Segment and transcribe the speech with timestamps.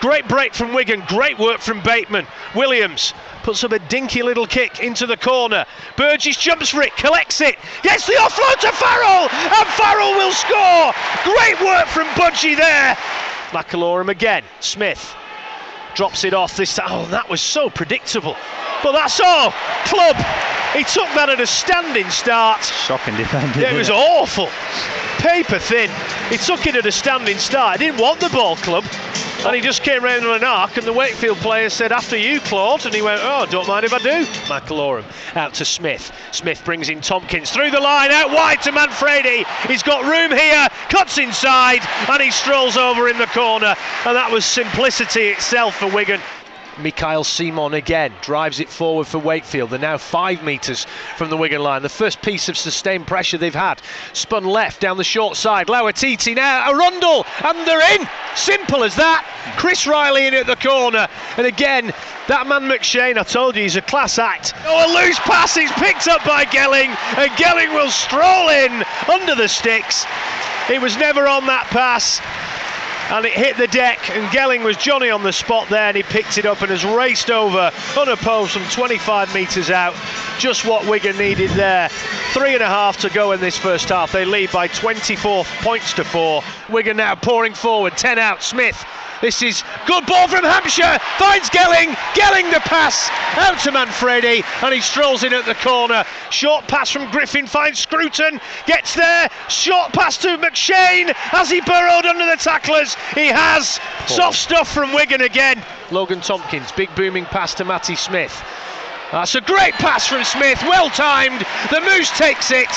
[0.00, 2.26] Great break from Wigan, great work from Bateman.
[2.54, 5.64] Williams puts up a dinky little kick into the corner.
[5.96, 10.92] Burgess jumps for it, collects it, gets the offload to Farrell, and Farrell will score.
[11.24, 12.96] Great work from Budgie there.
[13.50, 14.44] McIlorum again.
[14.60, 15.14] Smith
[15.94, 16.86] drops it off this time.
[16.90, 18.36] Oh, that was so predictable.
[18.84, 19.52] But that's all.
[19.84, 20.16] Club.
[20.74, 22.62] He took that at a standing start.
[22.62, 23.62] Shocking defending.
[23.62, 24.48] It was awful.
[25.18, 25.90] Paper thin.
[26.28, 27.80] He took it at a standing start.
[27.80, 28.84] He didn't want the ball club.
[29.46, 32.40] And he just came round on an arc, and the Wakefield player said, After you,
[32.40, 32.84] Claude.
[32.86, 34.24] And he went, Oh, don't mind if I do.
[34.46, 35.04] McIlorum
[35.36, 36.12] out to Smith.
[36.32, 39.44] Smith brings in Tomkins through the line, out wide to Manfredi.
[39.66, 41.80] He's got room here, cuts inside,
[42.10, 43.74] and he strolls over in the corner.
[44.04, 46.20] And that was simplicity itself for Wigan.
[46.80, 49.70] Mikael Simon again drives it forward for Wakefield.
[49.70, 50.86] They're now five metres
[51.16, 51.82] from the Wigan line.
[51.82, 53.80] The first piece of sustained pressure they've had.
[54.12, 55.66] Spun left down the short side.
[55.68, 56.70] Lauitiiti now.
[56.70, 57.26] Arundel.
[57.44, 58.08] And they're in.
[58.34, 59.24] Simple as that.
[59.58, 61.08] Chris Riley in at the corner.
[61.36, 61.92] And again,
[62.28, 64.54] that man McShane, I told you, he's a class act.
[64.66, 66.94] Oh, a loose pass is picked up by Gelling.
[67.16, 70.06] And Gelling will stroll in under the sticks.
[70.66, 72.20] He was never on that pass
[73.10, 76.02] and it hit the deck and Gelling was Johnny on the spot there and he
[76.02, 79.94] picked it up and has raced over unopposed from 25 metres out.
[80.38, 81.88] Just what Wigan needed there
[82.32, 85.92] three and a half to go in this first half they lead by 24 points
[85.92, 88.84] to four Wigan now pouring forward 10 out Smith
[89.20, 90.98] this is good ball from Hampshire.
[91.18, 91.94] Finds Gelling.
[92.14, 96.04] Gelling the pass out to Manfredi, and he strolls in at the corner.
[96.30, 98.40] Short pass from Griffin finds Scruton.
[98.66, 99.28] Gets there.
[99.48, 101.12] Short pass to McShane.
[101.14, 102.94] Has he burrowed under the tacklers?
[103.14, 103.80] He has.
[104.06, 105.64] Soft stuff from Wigan again.
[105.90, 106.70] Logan Tomkins.
[106.72, 108.44] Big booming pass to Matty Smith.
[109.10, 111.40] That's a great pass from Smith, well timed.
[111.70, 112.68] The Moose takes it,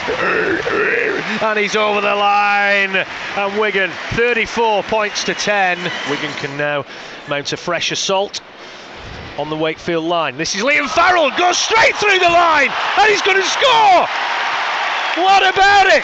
[1.43, 2.95] and he's over the line.
[3.35, 5.77] And Wigan, 34 points to 10.
[6.09, 6.85] Wigan can now
[7.27, 8.39] mount a fresh assault
[9.37, 10.37] on the Wakefield line.
[10.37, 14.07] This is Liam Farrell, goes straight through the line, and he's going to score.
[15.19, 16.03] What about it?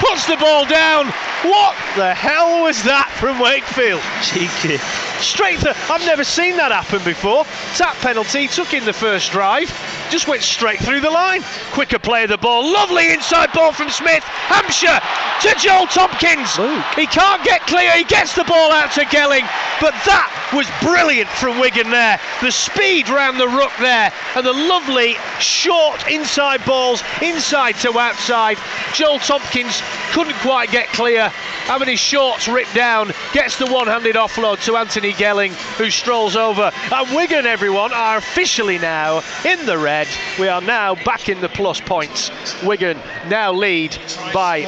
[0.00, 1.06] Puts the ball down.
[1.42, 4.00] What the hell was that from Wakefield?
[4.22, 4.80] Cheeky.
[5.20, 5.72] Straight through.
[5.90, 7.44] I've never seen that happen before.
[7.74, 9.68] Tap penalty, took in the first drive,
[10.10, 11.42] just went straight through the line.
[11.72, 12.72] Quicker play of the ball.
[12.72, 14.22] Lovely inside ball from Smith.
[14.24, 15.00] Hampshire
[15.42, 16.58] to Joel Tomkins.
[16.58, 16.84] Luke.
[16.94, 17.90] He can't get clear.
[17.92, 19.46] He gets the ball out to Gelling.
[19.80, 22.20] But that was brilliant from Wigan there.
[22.40, 28.58] The speed round the ruck there and the lovely short inside balls inside to outside.
[28.94, 29.82] Joel Tomkins
[30.12, 31.28] couldn't quite get clear.
[31.66, 36.72] Having his shorts ripped down, gets the one-handed offload to Anthony Gelling, who strolls over.
[36.92, 39.97] And Wigan, everyone, are officially now in the red.
[40.38, 42.30] We are now back in the plus points.
[42.62, 42.98] Wigan
[43.28, 43.96] now lead
[44.32, 44.66] by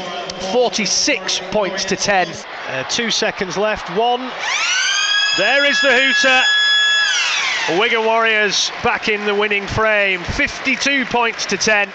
[0.52, 2.28] 46 points to 10.
[2.68, 3.88] Uh, two seconds left.
[3.96, 4.30] One.
[5.38, 7.80] There is the hooter.
[7.80, 10.22] Wigan Warriors back in the winning frame.
[10.22, 11.88] 52 points to 10.